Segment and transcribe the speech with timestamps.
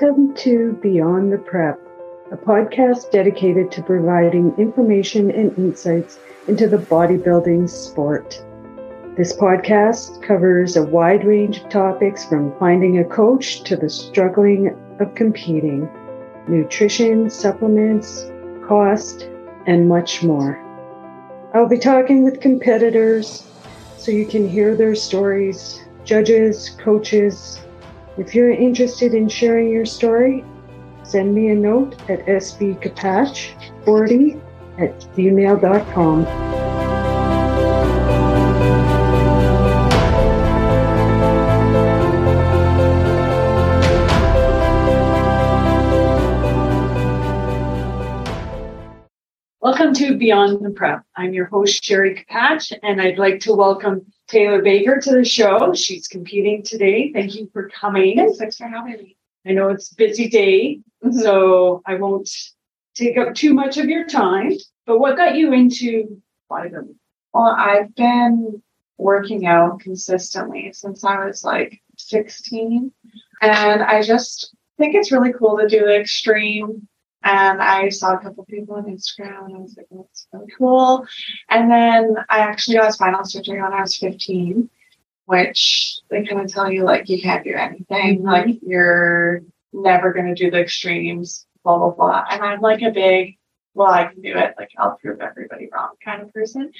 [0.00, 1.78] Welcome to Beyond the Prep,
[2.32, 8.42] a podcast dedicated to providing information and insights into the bodybuilding sport.
[9.18, 14.74] This podcast covers a wide range of topics from finding a coach to the struggling
[15.00, 15.86] of competing,
[16.48, 18.30] nutrition, supplements,
[18.66, 19.28] cost,
[19.66, 20.58] and much more.
[21.52, 23.46] I'll be talking with competitors
[23.98, 27.60] so you can hear their stories, judges, coaches,
[28.18, 30.44] if you're interested in sharing your story,
[31.02, 34.40] send me a note at sbcapach40
[34.78, 36.49] at gmail.com.
[49.70, 51.04] Welcome to Beyond the Prep.
[51.14, 55.72] I'm your host, Sherrie Kapach, and I'd like to welcome Taylor Baker to the show.
[55.74, 57.12] She's competing today.
[57.12, 58.16] Thank you for coming.
[58.16, 59.16] Yes, thanks for having me.
[59.46, 61.16] I know it's a busy day, mm-hmm.
[61.16, 62.28] so I won't
[62.96, 64.54] take up too much of your time.
[64.86, 66.96] But what got you into bodybuilding?
[67.32, 68.60] Well, I've been
[68.98, 72.90] working out consistently since I was like 16.
[73.40, 76.88] And I just think it's really cool to do the extreme
[77.22, 81.06] and I saw a couple people on Instagram and I was like, that's really cool.
[81.48, 84.70] And then I actually got spinal surgery when I was 15,
[85.26, 88.26] which they kind of tell you like you can't do anything, mm-hmm.
[88.26, 92.24] like you're never going to do the extremes, blah, blah, blah.
[92.30, 93.36] And I'm like a big,
[93.74, 96.72] well, I can do it, like I'll prove everybody wrong kind of person.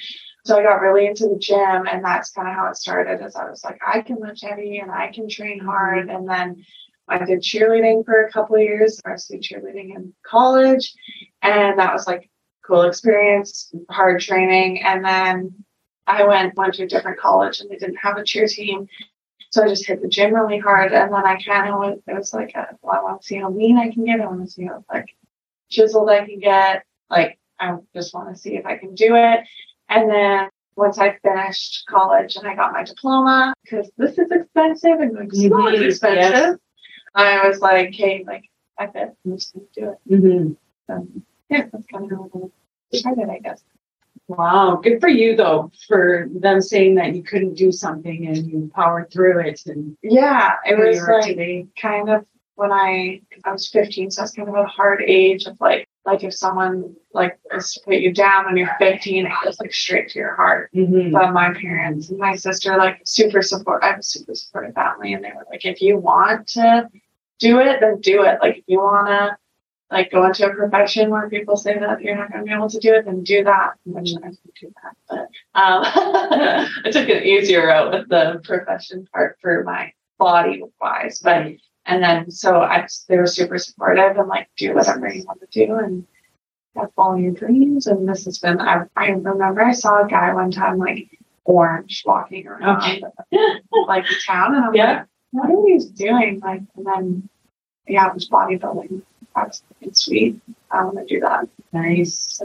[0.43, 3.35] So I got really into the gym and that's kind of how it started as
[3.35, 6.09] I was like, I can lift heavy and I can train hard.
[6.09, 6.65] And then
[7.11, 10.93] I did cheerleading for a couple of years, varsity cheerleading in college,
[11.41, 12.29] and that was like
[12.65, 14.81] cool experience, hard training.
[14.83, 15.63] And then
[16.07, 18.87] I went went to a different college and they didn't have a cheer team.
[19.51, 20.93] So I just hit the gym really hard.
[20.93, 23.35] And then I kind of went, it was like, a, well, I want to see
[23.35, 24.21] how lean I can get.
[24.21, 25.09] I want to see how like
[25.69, 26.85] chiseled I can get.
[27.09, 29.41] Like, I just want to see if I can do it.
[29.89, 34.99] And then once I finished college and I got my diploma, because this is expensive
[34.99, 35.83] and like, so mm-hmm.
[35.83, 36.31] expensive.
[36.31, 36.57] Yes.
[37.13, 40.13] I was like, hey, like, I bet I'm just going to do it.
[40.13, 40.53] Mm-hmm.
[40.87, 41.07] So,
[41.49, 42.51] yeah, that's kind of how
[42.93, 43.63] I started, I guess.
[44.27, 48.71] Wow, good for you though, for them saying that you couldn't do something and you
[48.73, 49.61] powered through it.
[49.65, 51.67] And yeah, it was like today.
[51.79, 55.59] kind of when I I was 15, so that's kind of a hard age of
[55.59, 59.59] like like if someone like is to put you down when you're 15, it goes
[59.59, 60.71] like straight to your heart.
[60.73, 61.11] Mm-hmm.
[61.11, 63.83] But my parents and my sister like super support.
[63.83, 66.87] I have a super supportive family, and they were like, if you want to
[67.41, 68.39] do it, then do it.
[68.41, 69.37] Like if you want to
[69.91, 72.69] like go into a profession where people say that you're not going to be able
[72.69, 73.73] to do it, then do that.
[73.83, 75.19] Which I didn't do that, but
[75.59, 75.83] um,
[76.85, 81.19] I took an easier route with the profession part for my body wise.
[81.19, 81.47] But
[81.85, 85.47] and then so I they were super supportive and like do whatever you want to
[85.65, 86.07] do and
[86.95, 87.87] follow your dreams.
[87.87, 91.09] And this has been I I remember I saw a guy one time like
[91.43, 93.01] orange walking around okay.
[93.87, 94.91] like the town and I'm yeah.
[94.93, 96.39] like, what are you doing?
[96.39, 97.29] Like and then
[97.87, 99.01] yeah, it was bodybuilding.
[99.35, 100.39] That's sweet.
[100.69, 101.47] I want to do that.
[101.71, 102.41] Nice.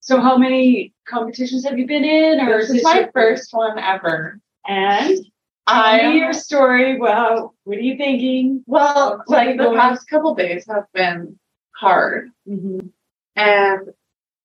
[0.00, 2.40] So, how many competitions have you been in?
[2.40, 3.12] Or this is my your...
[3.12, 4.40] first one ever.
[4.66, 5.18] And
[5.66, 6.98] I me your story.
[6.98, 8.64] Well, what are you thinking?
[8.66, 11.38] Well, like the past couple days have been
[11.76, 12.86] hard, mm-hmm.
[13.36, 13.80] and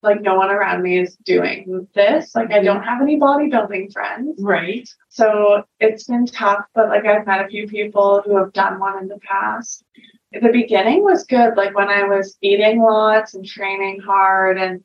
[0.02, 2.34] like no one around me is doing this.
[2.34, 4.88] Like I don't have any bodybuilding friends, right?
[5.08, 6.64] So it's been tough.
[6.74, 9.84] But like I've met a few people who have done one in the past.
[10.32, 14.82] The beginning was good, like when I was eating lots and training hard and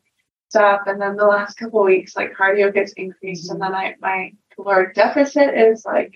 [0.49, 0.81] stuff.
[0.85, 3.73] And then the last couple weeks, like cardio gets increased, and mm-hmm.
[3.73, 6.15] then I my caloric deficit is like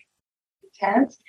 [0.63, 1.19] intense.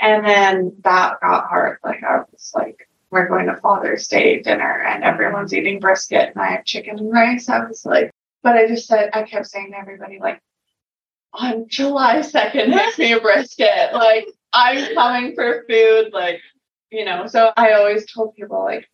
[0.00, 1.78] And then that got hard.
[1.84, 6.42] Like I was like, we're going to Father's Day dinner and everyone's eating brisket and
[6.42, 7.48] I have chicken and rice.
[7.48, 8.10] I was like,
[8.42, 10.40] but I just said, I kept saying to everybody, like,
[11.32, 13.92] on July 2nd, make me a brisket.
[13.92, 16.12] Like, I'm coming for food.
[16.12, 16.40] Like,
[16.90, 18.88] you know, so I always told people, like,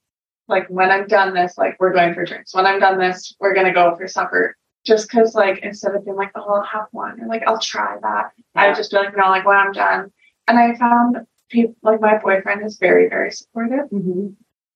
[0.48, 2.54] like when I'm done this, like, we're going for drinks.
[2.54, 4.56] When I'm done this, we're going to go for supper
[4.86, 7.96] just because like instead of being like oh i'll have one or like i'll try
[8.00, 8.62] that yeah.
[8.62, 10.10] i would just be like no like when i'm done
[10.46, 14.28] and i found people like my boyfriend is very very supportive mm-hmm.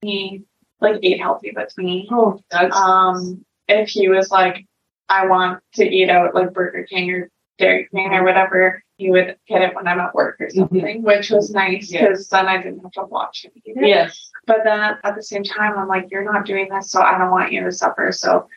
[0.03, 0.43] he
[0.81, 2.41] like ate healthy with me oh
[2.73, 4.67] um if he was like
[5.09, 9.37] i want to eat out like burger king or dairy queen or whatever he would
[9.47, 10.61] get it when i'm at work or mm-hmm.
[10.61, 11.07] something mm-hmm.
[11.07, 14.59] which was nice because then i didn't have to watch him eat it yes but
[14.65, 17.53] then at the same time i'm like you're not doing this so i don't want
[17.53, 18.49] you to suffer so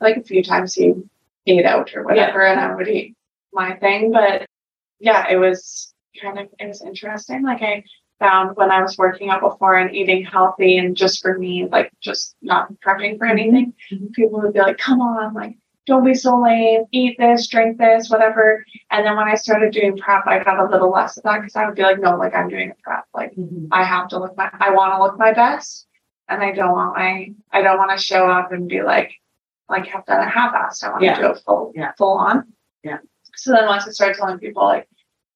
[0.00, 0.94] like a few times he
[1.46, 2.52] ate out or whatever, yeah.
[2.52, 3.16] and I would eat
[3.52, 4.12] my thing.
[4.12, 4.46] But
[4.98, 7.42] yeah, it was kind of it was interesting.
[7.42, 7.84] Like I
[8.18, 11.90] found when I was working out before and eating healthy and just for me, like
[12.00, 14.12] just not prepping for anything, Mhm.
[14.12, 18.10] people would be like, come on, like, don't be so lame, eat this, drink this,
[18.10, 18.64] whatever.
[18.90, 21.56] And then when I started doing prep, I got a little less of that because
[21.56, 23.06] I would be like, no, like I'm doing a prep.
[23.14, 23.68] Like Mhm.
[23.72, 25.86] I have to look my I want to look my best.
[26.28, 29.12] And I don't want my I don't want to show up and be like
[29.68, 30.84] like have done a half assed.
[30.84, 31.14] I want Yeah.
[31.14, 31.92] to do it full Yeah.
[31.96, 32.52] full on.
[32.84, 32.98] Yeah.
[33.36, 34.86] So then once I started telling people like,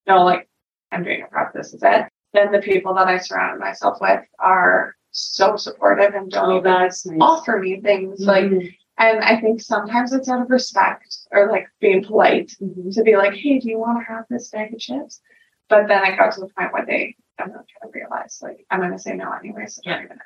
[0.06, 0.49] no, like
[0.94, 2.06] I'm doing a this is it.
[2.32, 6.73] Then the people that I surround myself with are so supportive and don't Oh, even
[6.73, 7.06] nice.
[7.20, 8.75] offer me things like Mhm.
[8.99, 12.94] and I think sometimes it's out of respect or like being polite Mhm.
[12.94, 15.20] to be like, hey, do you want to have this bag of chips?
[15.69, 18.64] But then I got to the point where they I'm not trying to realize like
[18.70, 20.02] I'm gonna say no anyway, so Yeah.
[20.05, 20.19] even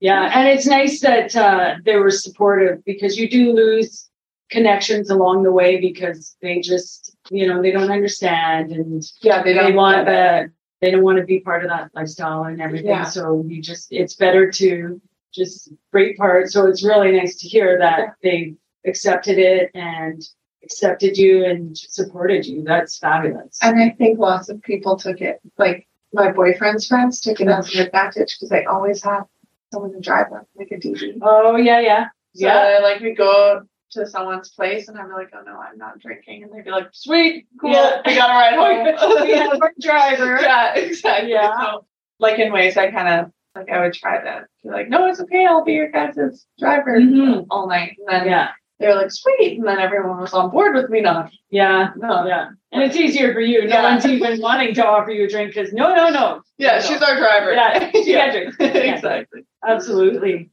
[0.00, 4.08] Yeah, and it's nice that uh, they were supportive because you do lose
[4.48, 9.52] connections along the way because they just, you know, they don't understand and Yeah, they
[9.52, 10.06] they, don't want get it.
[10.12, 10.50] that.
[10.80, 12.88] They don't want to be part of that lifestyle and everything.
[12.90, 13.04] Yeah.
[13.04, 15.00] So you just, it's better to
[15.34, 16.50] just break part.
[16.50, 18.54] So it's really nice to hear that they
[18.86, 20.22] accepted it and
[20.64, 22.62] accepted you and supported you.
[22.62, 23.58] That's fabulous.
[23.62, 27.74] And I think lots of people took it like my boyfriend's friends took it as
[27.74, 29.24] an advantage because they always have
[29.72, 31.18] someone to drive them, like a DD.
[31.22, 32.04] oh yeah, yeah,
[32.34, 32.78] So yeah.
[32.82, 36.42] like we go to someone's place and I'm like, oh no, I'm not drinking.
[36.44, 38.00] And they'd be like, sweet, cool, Yeah.
[38.06, 39.22] we got a ride home.
[39.26, 40.38] we have our driver.
[40.42, 41.30] yeah, exactly.
[41.30, 41.52] Yeah.
[41.58, 41.86] So,
[42.18, 45.20] like in ways I kind of like I would try to be like, no, it's
[45.20, 47.46] okay, I'll be your guys' driver Mhm.
[47.50, 47.96] all night.
[47.98, 48.48] And then Yeah,
[48.78, 51.30] they're like, sweet, and then everyone was on board with me not.
[51.50, 52.26] yeah, No.
[52.26, 52.50] yeah.
[52.72, 53.62] And it's easier for you.
[53.62, 53.92] No Yeah.
[53.94, 56.42] one's even wanting to offer you a drink because no, no, no.
[56.58, 56.80] Yeah, No.
[56.82, 57.52] she's our driver.
[57.54, 58.30] Yeah, she yeah.
[58.30, 58.74] can't drink.
[58.74, 58.94] Yeah.
[58.94, 59.42] exactly.
[59.66, 60.50] Absolutely.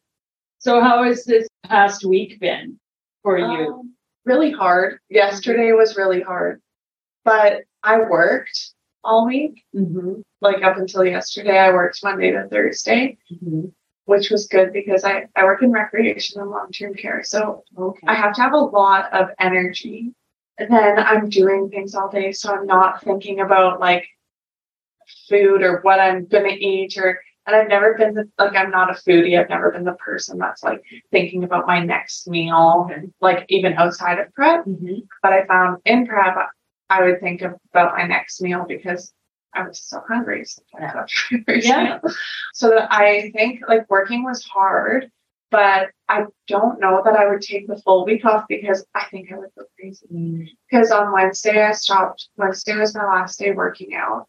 [0.59, 2.79] So how has this past week been
[3.25, 3.74] for you?
[3.74, 3.94] Um,
[4.24, 5.00] really hard.
[5.10, 6.62] Yesterday was really hard,
[7.25, 8.72] but I worked
[9.04, 9.63] all week.
[9.75, 10.22] Mm-hmm.
[10.42, 13.66] Like up until yesterday, I worked Monday to Thursday, Mm-hmm.
[14.06, 17.24] which was good because I, I work in recreation and long term care.
[17.24, 18.06] So Okay.
[18.07, 20.13] I have to have a lot of energy.
[20.60, 22.31] And then I'm doing things all day.
[22.31, 24.06] So I'm not thinking about like
[25.28, 28.71] food or what I'm going to eat or, and I've never been the, like, I'm
[28.71, 29.39] not a foodie.
[29.39, 30.81] I've never been the person that's like
[31.12, 34.65] thinking about my next meal, and like even outside of prep.
[34.65, 35.07] Mhm.
[35.21, 36.36] But I found in prep,
[36.89, 39.13] I would think about my next meal because
[39.53, 40.45] I was so hungry.
[40.45, 41.12] Sometimes
[41.47, 42.00] Yeah.
[42.03, 42.13] meal.
[42.53, 45.09] So that I think like working was hard,
[45.51, 49.31] but I don't know that I would take the full week off because I think
[49.31, 50.06] I would go crazy.
[50.13, 50.47] Mm.
[50.69, 52.27] Because on Wednesday I stopped.
[52.38, 54.27] Wednesday was my last day working out.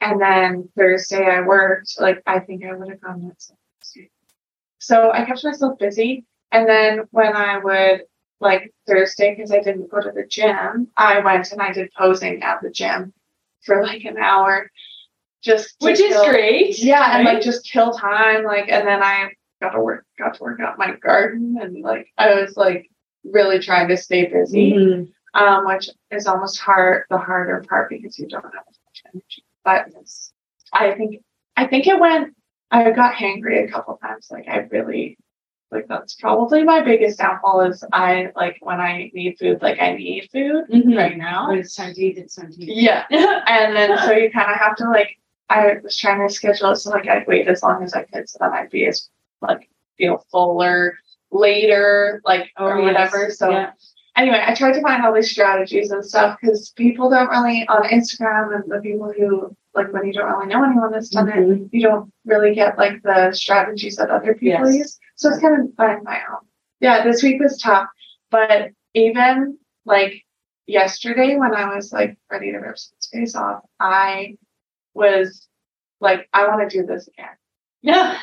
[0.00, 2.00] And then Thursday I worked.
[2.00, 3.52] Like I think I would have gone nuts.
[4.78, 6.24] So I kept myself busy.
[6.52, 8.02] And then when I would
[8.40, 12.42] like Thursday, because I didn't go to the gym, I went and I did posing
[12.42, 13.12] at the gym
[13.64, 14.70] for like an hour.
[15.42, 16.78] Just Which is great.
[16.78, 18.44] yeah, and like just kill time.
[18.44, 19.30] Like, and then I
[19.60, 22.88] got to work, got to work out my garden, and like I was like
[23.24, 25.12] really trying to stay busy, Mhm.
[25.34, 29.44] um, which is almost hard, the harder part because you don't have as much energy.
[30.72, 31.22] I think,
[31.56, 32.34] I think it went.
[32.70, 34.28] I got hangry a couple times.
[34.30, 35.16] Like I really,
[35.70, 39.94] like that's probably my biggest downfall is I like when I need food, like I
[39.94, 40.96] need food Mhm.
[40.96, 41.48] right now.
[41.48, 42.76] When it's time to eat, it's time to eat.
[42.76, 43.06] Yeah.
[43.46, 46.76] And then so you kind of have to like I was trying to schedule it
[46.76, 49.08] so like I'd wait as long as I could so that I'd be as
[49.40, 50.98] like feel fuller
[51.30, 52.84] later, like or Oh, yes.
[52.84, 53.30] whatever.
[53.30, 53.70] So Yeah.
[54.18, 57.84] Anyway, I tried to find all these strategies and stuff because people don't really on
[57.84, 61.36] Instagram and the people who like when you don't really know anyone that's done it,
[61.36, 61.68] Mhm.
[61.72, 64.76] you don't really get like the strategies that other people Yes.
[64.76, 64.98] use.
[65.14, 66.40] So it's kind of finding my own.
[66.80, 67.88] Yeah, this week was tough,
[68.30, 70.24] but even like
[70.66, 74.36] yesterday when I was like ready to rip some space off, I
[74.94, 75.48] was
[76.00, 77.36] like, I want to do this again.
[77.82, 78.18] Yeah.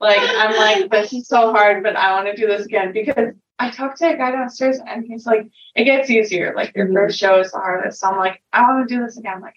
[0.00, 3.34] Like I'm like, this is so hard, but I want to do this again because
[3.58, 6.52] I talked to a guy downstairs and he's like, it gets easier.
[6.54, 6.94] Like your Mhm.
[6.94, 8.00] first show is the hardest.
[8.00, 9.40] So I'm like, I want to do this again.
[9.40, 9.54] Like,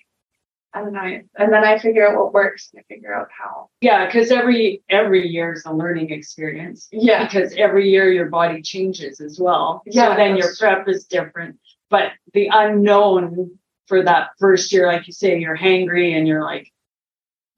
[0.74, 1.02] I don't know.
[1.38, 3.70] And then I figure out what works and I figure out how.
[3.82, 6.88] Yeah, because every every year is a learning experience.
[6.92, 7.26] Yeah.
[7.26, 9.82] Because every year your body changes as well.
[9.86, 11.58] Yeah, So then your prep is different.
[11.90, 16.72] But the unknown for that first year, like you say, you're hangry and you're like,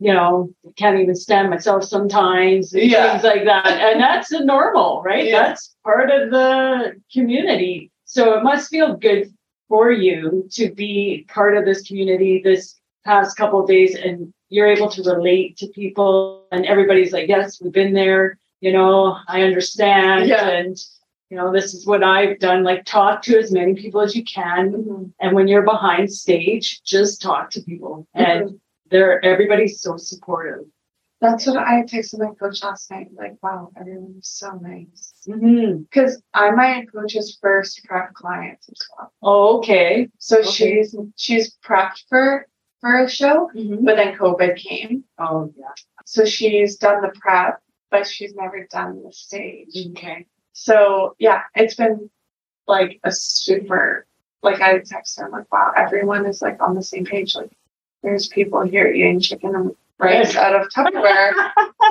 [0.02, 3.12] you know, can't even stand myself sometimes, Yeah.
[3.12, 3.68] things like that.
[3.68, 5.28] And that's the normal, right?
[5.28, 5.50] Yeah.
[5.50, 7.92] That's part of the community.
[8.06, 9.32] So it must feel good
[9.70, 14.66] for you to be part of this community this past couple of days and you're
[14.66, 19.44] able to relate to people and everybody's like, yes, we've been there, you know, I
[19.44, 20.28] understand.
[20.28, 20.50] Yeah.
[20.50, 20.84] And,
[21.30, 22.64] you know, this is what I've done.
[22.64, 24.72] Like talk to as many people as you can.
[24.72, 25.04] Mm-hmm.
[25.20, 28.60] And when you're behind stage, just talk to people and
[28.92, 30.66] they're everybody's so supportive.
[31.22, 33.10] That's what I texted my coach last night.
[33.14, 35.14] Like, wow, everyone was so nice.
[35.28, 35.84] Mm-hmm.
[35.84, 39.14] Because I'm my coach's first prep client as well.
[39.22, 40.10] Oh, okay.
[40.18, 40.50] So Okay.
[40.50, 42.48] she's she's prepped for
[42.80, 45.04] for a show, but then COVID came.
[45.20, 45.68] Oh, yeah.
[46.06, 49.78] So she's done the prep, but she's never done the stage.
[49.92, 50.26] Okay.
[50.54, 52.10] So yeah, it's been
[52.68, 54.08] like a super
[54.42, 57.36] like I text her I'm like, wow, everyone is like on the same page.
[57.36, 57.52] Like
[58.04, 61.32] there's people here eating chicken and rice out of Tupperware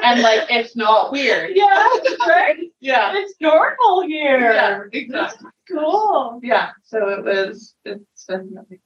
[0.05, 1.52] and like it's not weird.
[1.55, 1.88] Yeah,
[2.26, 2.57] right.
[2.81, 3.12] Yeah.
[3.14, 4.52] It's normal here.
[4.52, 5.50] Yeah, exactly.
[5.71, 6.40] Cool.
[6.43, 6.71] Yeah.
[6.85, 8.81] So it was it's been really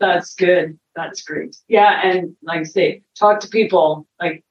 [0.00, 0.78] That's good.
[0.96, 1.56] That's great.
[1.68, 4.44] Yeah, and like I say, talk to people, like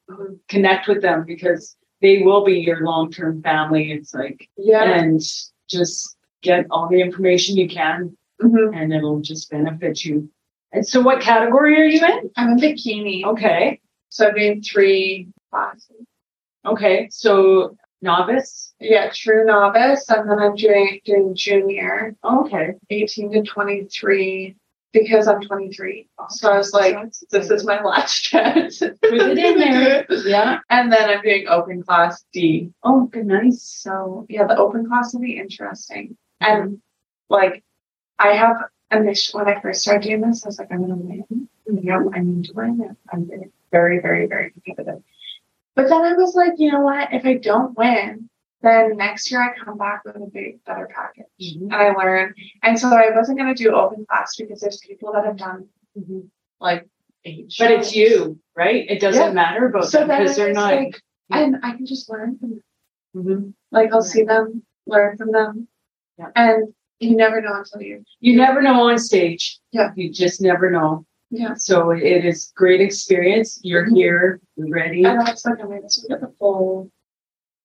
[0.48, 3.92] connect with them because they will be your long term family.
[3.92, 4.84] It's like yeah.
[4.84, 5.20] and
[5.70, 8.76] just get all the information you can Mhm.
[8.76, 10.30] and it'll just benefit you.
[10.72, 12.32] And so what category are you in?
[12.36, 13.26] I'm a bikini.
[13.26, 13.80] Okay.
[14.10, 16.06] So I'm doing three classes.
[16.66, 17.08] Okay.
[17.12, 18.74] So novice.
[18.80, 22.74] Yeah, true novice, and then I'm doing doing junior, Okay.
[22.90, 24.56] 18 to 23,
[24.94, 26.08] because I'm 23.
[26.30, 26.96] So I was like,
[27.32, 28.80] this is my last chance.
[28.80, 30.06] Put it in there.
[30.10, 30.60] Yeah.
[30.70, 32.72] And then I'm doing open class D.
[32.84, 33.64] Oh, good nice.
[33.64, 36.18] So yeah, the open class will be interesting.
[36.40, 36.82] And
[37.30, 37.64] like,
[38.20, 38.56] I have
[38.92, 40.46] a mission when I first started doing this.
[40.46, 41.24] I was like, I'm gonna win.
[41.30, 41.50] You
[41.84, 42.96] know, I need to win.
[43.12, 43.30] I'm
[43.72, 45.04] very, very, very competitive.
[45.76, 47.14] But then I was like, you know what?
[47.14, 48.30] If I don't win,
[48.62, 51.26] then next year I come back with a big, better package.
[51.58, 51.64] Mhm.
[51.64, 52.34] And I learn.
[52.64, 55.68] And so I wasn't gonna do open class because there's people that have done
[56.60, 56.88] like
[57.26, 57.54] eight.
[57.60, 58.86] But it's you, right?
[58.90, 59.34] It doesn't Yeah.
[59.34, 60.74] matter about So them because they're not.
[60.74, 62.64] like, and I can just learn from them.
[63.16, 63.54] Mhm.
[63.72, 65.68] Like I'll see them, learn from them,
[66.18, 66.32] Yeah.
[66.36, 68.04] and you never know until you.
[68.20, 69.60] You never know on stage.
[69.72, 69.92] Yeah.
[69.96, 71.06] You just never know.
[71.30, 71.54] Yeah.
[71.56, 73.60] So it is great experience.
[73.64, 73.96] You're Mhm.
[73.96, 74.40] here.
[74.56, 75.04] You're ready.
[75.04, 76.90] And that's like I'm to get the full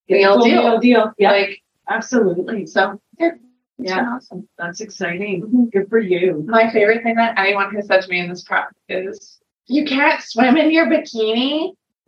[0.09, 0.61] Get Real full deal.
[0.69, 1.13] real deal.
[1.17, 2.65] Yeah, like absolutely.
[2.65, 2.99] so.
[3.17, 3.31] Yeah,
[3.79, 4.05] it's Yeah.
[4.15, 4.47] awesome.
[4.57, 5.43] That's exciting.
[5.43, 5.71] Mhm.
[5.71, 6.43] Good for you.
[6.45, 10.21] My favorite thing that anyone has said to me in this prep is, "You can't
[10.21, 11.73] swim in your bikini."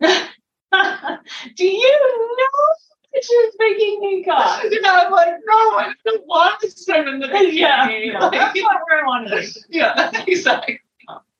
[1.56, 2.00] Do you
[2.38, 4.62] know she's making me cough?
[4.82, 5.80] Know, I'm like, no,
[6.98, 7.52] I don't want to swim in the bikini.
[8.12, 9.76] Yeah, Like, that's not where I want to be.
[9.78, 10.80] yeah, exactly.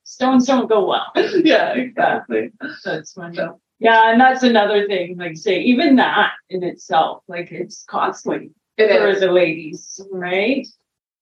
[0.05, 1.13] Stones don't go well.
[1.45, 2.53] Yeah, exactly.
[2.85, 3.37] That's funny.
[3.37, 5.17] So, Yeah, and that's another thing.
[5.19, 9.21] Like say, even that in itself, like it's costly it for is.
[9.21, 10.67] the ladies, right?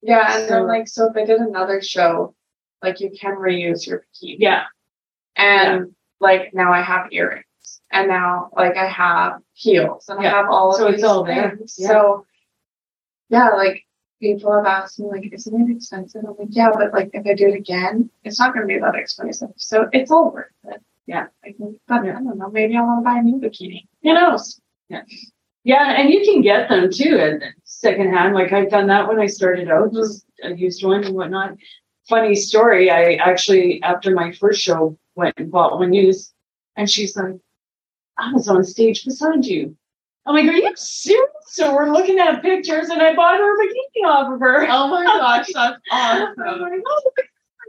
[0.02, 2.34] Yeah, and So- then like, so if I did another show,
[2.82, 4.36] like you can reuse your bikini.
[4.38, 4.64] Yeah,
[5.36, 10.28] And like now I have earrings, and now like I have heels, and Yeah.
[10.32, 11.58] I have all of So it's these all there.
[11.78, 11.88] Yeah.
[11.88, 12.26] So
[13.30, 13.84] yeah, like
[14.20, 16.22] people have asked me like, isn't it expensive?
[16.26, 18.80] I'm like, yeah, but like if I do it again, it's not going to be
[18.80, 19.50] that expensive.
[19.56, 20.82] So it's all worth it.
[21.06, 21.26] Yeah.
[21.44, 22.50] I think, but I don't know.
[22.50, 23.86] Maybe I want to buy a new bikini.
[24.02, 24.60] Who knows?
[24.88, 25.02] yeah,
[25.62, 28.34] Yeah, and you can get them too at secondhand.
[28.34, 31.56] Like I've done that when I started out, just a used one and whatnot.
[32.08, 32.90] Funny story.
[32.90, 36.34] I actually, after my first show, went and bought one used,
[36.76, 37.34] and she's like,
[38.18, 39.76] "I was on stage beside you."
[40.26, 43.66] I'm like, "Are you serious?" So we're looking at pictures, and I bought her a
[43.66, 44.66] bikini off of her.
[44.70, 46.34] Oh my gosh, that's awesome.
[46.60, 47.10] like, "Oh,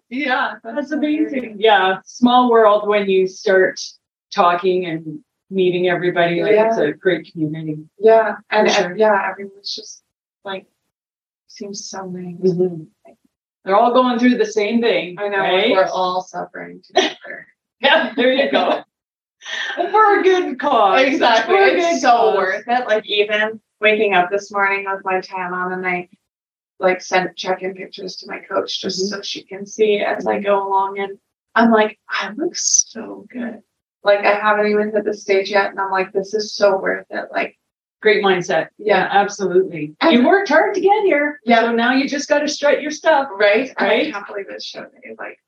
[0.10, 1.58] Yeah, That's amazing.
[1.60, 2.00] Yeah.
[2.06, 3.80] Small world when you start
[4.34, 5.20] talking and
[5.50, 6.42] meeting everybody.
[6.42, 7.78] Like it's a great community.
[8.00, 10.04] Yeah, and ev- yeah, everyone's just
[10.44, 10.66] like
[11.48, 12.36] seems so nice.
[12.54, 12.84] Mm-hmm.
[13.64, 15.16] They're all going through the same thing.
[15.20, 15.72] I know Right?
[15.72, 17.48] we're all suffering together.
[17.82, 18.84] Yeah, there you go.
[20.16, 21.06] For a good cause.
[21.06, 22.38] exactly, it's so cause.
[22.38, 22.88] worth it.
[22.88, 26.10] Like even waking up this morning with my tan on, and I
[26.80, 29.10] like sent check-in pictures to my coach just Mhm.
[29.10, 31.18] so she can see as I go along, and
[31.56, 33.62] I'm like, I look so good.
[34.04, 37.08] Like I haven't even hit the stage yet, and I'm like, this is so worth
[37.10, 37.26] it.
[37.32, 37.58] Like
[38.02, 38.68] Great mindset.
[38.78, 39.08] Yeah, Yeah.
[39.12, 39.96] absolutely.
[40.00, 41.40] And- you worked hard to get here.
[41.44, 41.62] Yeah.
[41.62, 43.30] So now you just got to strut your stuff.
[43.34, 44.08] right, Right.
[44.08, 45.16] I can't believe this show day.
[45.18, 45.40] Like.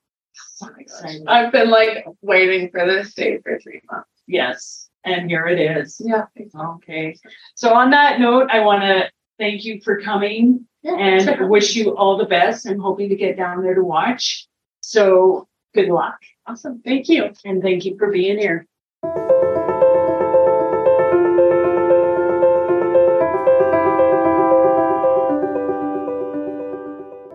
[0.56, 0.82] So Oh my gosh.
[0.82, 1.24] excited.
[1.28, 4.10] I've been like waiting for this day for three months.
[4.28, 4.90] Yes.
[5.04, 6.02] And here it is.
[6.04, 6.26] Yeah.
[6.56, 7.16] Okay.
[7.56, 12.18] So on that note, I want to thank you for coming and wish you all
[12.18, 12.68] the best.
[12.68, 14.48] I'm hoping to get down there to watch.
[14.82, 16.18] So good luck.
[16.46, 16.82] awesome.
[16.84, 17.32] Thank you.
[17.46, 18.68] And thank you for being here.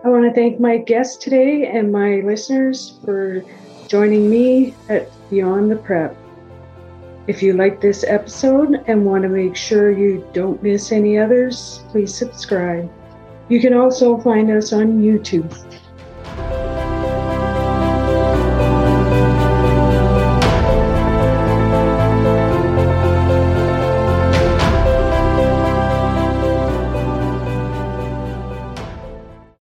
[0.03, 3.43] I want to thank my guests today and my listeners for
[3.87, 6.22] joining me at Beyond the Prep.
[7.25, 11.81] If you like this episode and want to make sure you don't miss any others,
[11.87, 12.91] please subscribe.
[13.47, 15.49] You can also find us on YouTube.